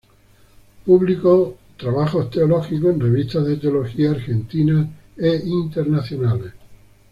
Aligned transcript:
Publicó 0.83 1.59
trabajos 1.77 2.31
teológicos 2.31 2.89
en 2.95 2.99
revistas 3.01 3.45
de 3.45 3.57
teología 3.57 4.09
argentinas 4.09 4.87
e 5.15 5.39
internacionales. 5.45 6.53